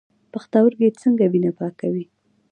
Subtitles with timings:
[0.31, 2.05] پښتورګي څنګه وینه پاکوي؟